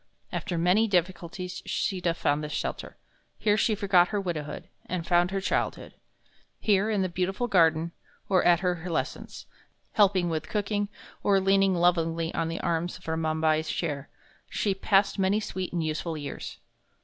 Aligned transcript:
After 0.31 0.57
many 0.57 0.87
difficulties, 0.87 1.61
Sita 1.71 2.15
found 2.15 2.43
this 2.43 2.51
shelter. 2.51 2.97
Here 3.37 3.55
she 3.55 3.75
forgot 3.75 4.07
her 4.07 4.19
widowhood, 4.19 4.67
and 4.87 5.05
found 5.05 5.29
her 5.29 5.39
childhood. 5.39 5.93
Here, 6.59 6.89
in 6.89 7.03
the 7.03 7.07
beautiful 7.07 7.47
garden, 7.47 7.91
or 8.27 8.43
at 8.43 8.61
her 8.61 8.83
lessons, 8.89 9.45
helping 9.91 10.27
with 10.27 10.49
cooking, 10.49 10.89
or 11.21 11.39
leaning 11.39 11.75
lovingly 11.75 12.33
on 12.33 12.47
the 12.47 12.59
arms 12.61 12.97
of 12.97 13.07
Ramabai's 13.07 13.69
chair, 13.69 14.09
she 14.49 14.73
passed 14.73 15.19
many 15.19 15.39
sweet 15.39 15.71
and 15.71 15.83
useful 15.83 16.17
years. 16.17 16.57